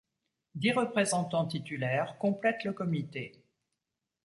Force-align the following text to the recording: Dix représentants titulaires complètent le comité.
Dix 0.55 0.71
représentants 0.71 1.45
titulaires 1.45 2.17
complètent 2.17 2.63
le 2.63 2.73
comité. 2.73 3.39